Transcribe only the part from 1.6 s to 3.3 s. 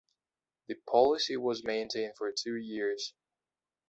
maintained for two years.